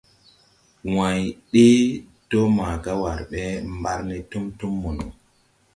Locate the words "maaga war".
2.57-3.19